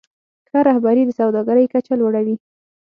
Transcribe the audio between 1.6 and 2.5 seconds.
کچه لوړوي.